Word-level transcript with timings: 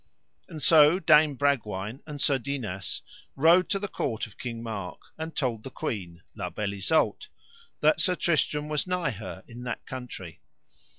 And 0.49 0.59
so 0.63 0.97
Dame 0.97 1.35
Bragwaine 1.35 2.01
and 2.07 2.19
Sir 2.19 2.39
Dinas 2.39 3.03
rode 3.35 3.69
to 3.69 3.77
the 3.77 3.87
court 3.87 4.25
of 4.25 4.35
King 4.35 4.63
Mark, 4.63 4.99
and 5.15 5.35
told 5.35 5.61
the 5.61 5.69
queen, 5.69 6.23
La 6.33 6.49
Beale 6.49 6.73
Isoud, 6.73 7.27
that 7.81 8.01
Sir 8.01 8.15
Tristram 8.15 8.67
was 8.67 8.87
nigh 8.87 9.11
her 9.11 9.43
in 9.47 9.61
that 9.65 9.85
country. 9.85 10.39